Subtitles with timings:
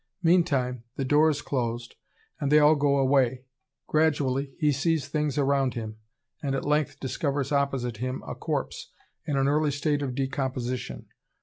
[0.23, 1.93] Meantime the door is closed,
[2.39, 3.45] and they all go away.
[3.85, 5.97] Gradually he sees things around him,
[6.41, 8.89] and at length discovers opposite him a corpse,
[9.27, 11.05] in an early state of decomposition.